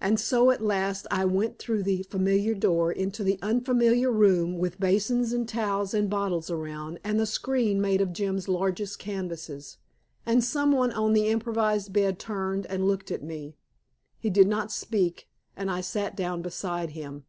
[0.00, 4.80] And so at last I went through the familiar door into an unfamiliar room, with
[4.80, 9.76] basins and towels and bottles around, and a screen made of Jim's largest canvases.
[10.26, 13.54] And someone on the improvised bed turned and looked at me.
[14.18, 17.22] He did not speak, and I sat down beside him.